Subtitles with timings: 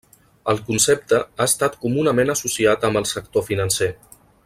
[0.53, 3.93] El concepte ha estat comunament associat amb el sector financer.